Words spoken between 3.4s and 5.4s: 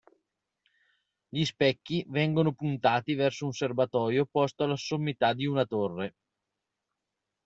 un serbatoio posto alla sommità